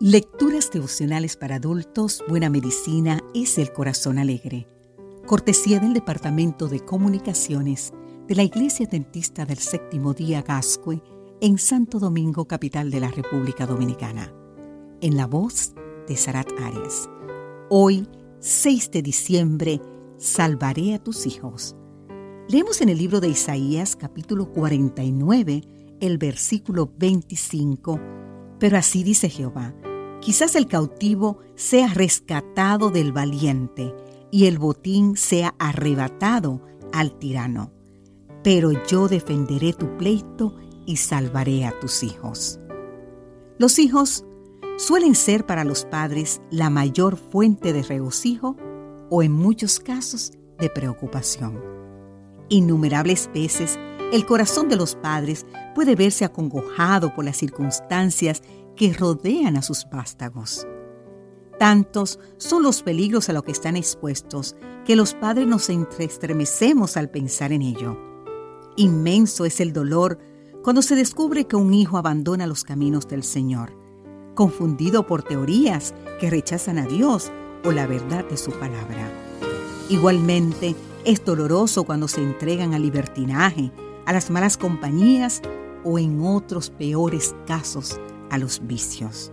[0.00, 4.68] Lecturas devocionales para adultos, Buena Medicina es el Corazón Alegre.
[5.26, 7.92] Cortesía del Departamento de Comunicaciones
[8.28, 11.02] de la Iglesia Dentista del Séptimo Día Gascue
[11.40, 14.32] en Santo Domingo, capital de la República Dominicana.
[15.00, 15.74] En la voz
[16.06, 17.10] de Sarat Arias.
[17.68, 18.06] Hoy,
[18.38, 19.80] 6 de diciembre,
[20.16, 21.74] salvaré a tus hijos.
[22.48, 25.62] Leemos en el libro de Isaías, capítulo 49,
[25.98, 27.98] el versículo 25.
[28.60, 29.74] Pero así dice Jehová
[30.20, 33.94] Quizás el cautivo sea rescatado del valiente
[34.30, 36.60] y el botín sea arrebatado
[36.92, 37.72] al tirano.
[38.42, 42.60] Pero yo defenderé tu pleito y salvaré a tus hijos.
[43.58, 44.24] Los hijos
[44.76, 48.56] suelen ser para los padres la mayor fuente de regocijo
[49.10, 51.60] o en muchos casos de preocupación.
[52.48, 53.78] Innumerables veces
[54.12, 55.44] el corazón de los padres
[55.74, 58.42] puede verse acongojado por las circunstancias
[58.78, 60.66] que rodean a sus vástagos.
[61.58, 64.54] Tantos son los peligros a los que están expuestos
[64.86, 67.98] que los padres nos estremecemos al pensar en ello.
[68.76, 70.18] Inmenso es el dolor
[70.62, 73.72] cuando se descubre que un hijo abandona los caminos del Señor,
[74.36, 77.32] confundido por teorías que rechazan a Dios
[77.64, 79.10] o la verdad de su palabra.
[79.88, 83.72] Igualmente, es doloroso cuando se entregan al libertinaje,
[84.06, 85.42] a las malas compañías
[85.82, 87.98] o en otros peores casos
[88.30, 89.32] a los vicios.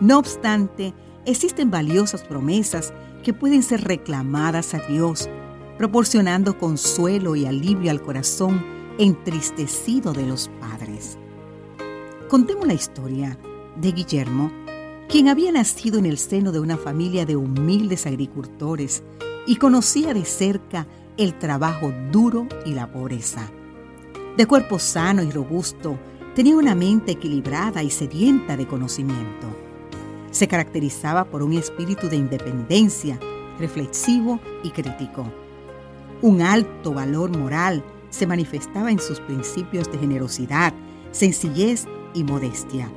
[0.00, 5.28] No obstante, existen valiosas promesas que pueden ser reclamadas a Dios,
[5.78, 8.64] proporcionando consuelo y alivio al corazón
[8.98, 11.18] entristecido de los padres.
[12.28, 13.38] Contemos la historia
[13.76, 14.50] de Guillermo,
[15.08, 19.02] quien había nacido en el seno de una familia de humildes agricultores
[19.46, 23.50] y conocía de cerca el trabajo duro y la pobreza.
[24.36, 25.98] De cuerpo sano y robusto,
[26.36, 29.46] Tenía una mente equilibrada y sedienta de conocimiento.
[30.30, 33.18] Se caracterizaba por un espíritu de independencia,
[33.58, 35.32] reflexivo y crítico.
[36.20, 40.74] Un alto valor moral se manifestaba en sus principios de generosidad,
[41.10, 42.92] sencillez y modestia,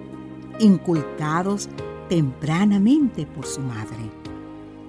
[0.59, 1.69] inculcados
[2.09, 4.11] tempranamente por su madre.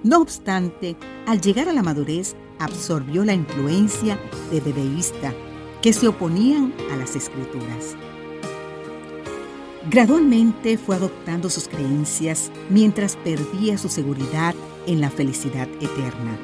[0.03, 4.19] No obstante, al llegar a la madurez, absorbió la influencia
[4.51, 5.33] de debeísta
[5.81, 7.95] que se oponían a las escrituras.
[9.89, 14.53] Gradualmente fue adoptando sus creencias mientras perdía su seguridad
[14.85, 16.37] en la felicidad eterna.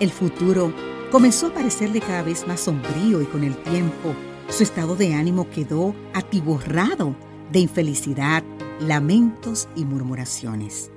[0.00, 0.72] El futuro
[1.10, 4.14] comenzó a parecerle cada vez más sombrío y con el tiempo
[4.50, 7.16] su estado de ánimo quedó atiborrado
[7.50, 8.44] de infelicidad,
[8.80, 10.90] lamentos y murmuraciones.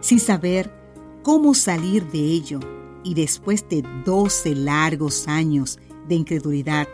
[0.00, 0.70] Sin saber
[1.22, 2.60] cómo salir de ello
[3.02, 6.86] y después de doce largos años de incredulidad,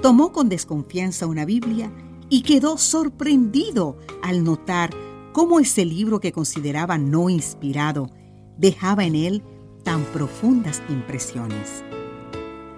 [0.00, 1.90] tomó con desconfianza una Biblia
[2.28, 4.90] y quedó sorprendido al notar
[5.32, 8.10] cómo ese libro que consideraba no inspirado
[8.56, 9.42] dejaba en él
[9.82, 11.84] tan profundas impresiones.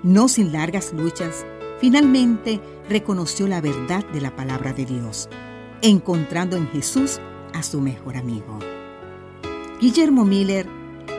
[0.02, 1.44] No sin largas luchas,
[1.80, 5.28] finalmente reconoció la verdad de la palabra de Dios,
[5.82, 7.20] encontrando en Jesús
[7.52, 8.58] a su mejor amigo.
[9.80, 10.66] Guillermo Miller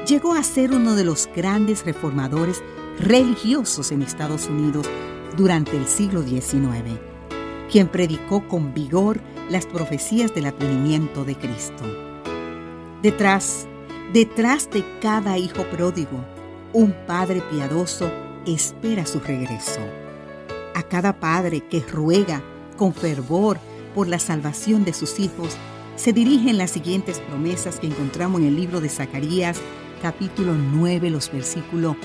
[0.08, 2.64] llegó a ser uno de los grandes reformadores
[3.00, 4.88] religiosos en Estados Unidos
[5.38, 7.00] durante el siglo XIX
[7.72, 9.20] quien predicó con vigor
[9.50, 11.84] las profecías del advenimiento de Cristo.
[13.02, 13.68] Detrás,
[14.14, 16.24] detrás de cada hijo pródigo,
[16.74, 18.10] un padre piadoso
[18.46, 19.82] espera su regreso.
[20.76, 22.42] A cada padre que ruega
[22.78, 23.58] con fervor
[23.96, 25.58] por la salvación de sus hijos,
[25.96, 29.58] se dirigen las siguientes promesas que encontramos en el libro de Zacarías,
[30.02, 31.96] capítulo 9, los versículos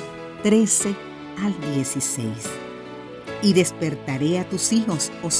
[0.43, 0.95] 13
[1.43, 2.62] al 16
[3.42, 5.30] y despertaré a tus hijos, oh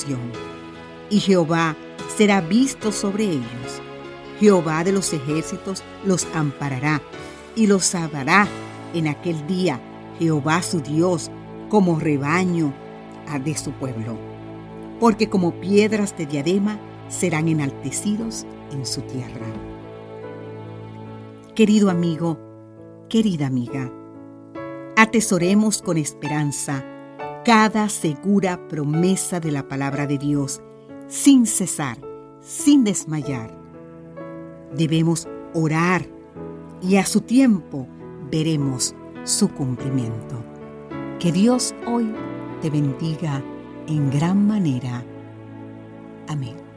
[1.09, 1.77] y Jehová
[2.17, 3.83] será visto sobre ellos.
[4.41, 7.01] Jehová de los ejércitos los amparará
[7.55, 8.49] y los salvará
[8.95, 9.81] en aquel día,
[10.19, 11.31] Jehová su Dios,
[11.69, 12.73] como rebaño
[13.45, 14.17] de su pueblo.
[14.99, 19.47] Porque como piedras de diadema serán enaltecidos en su tierra.
[21.55, 22.39] Querido amigo,
[23.09, 23.93] querida amiga,
[24.97, 26.85] atesoremos con esperanza
[27.45, 30.63] cada segura promesa de la palabra de Dios,
[31.09, 31.99] sin cesar,
[32.41, 33.57] sin desmayar.
[34.77, 36.07] Debemos orar
[36.81, 37.89] y a su tiempo
[38.31, 38.95] veremos
[39.25, 40.45] su cumplimiento.
[41.19, 42.13] Que Dios hoy
[42.61, 43.43] te bendiga
[43.89, 45.05] en gran manera.
[46.29, 46.72] Amén.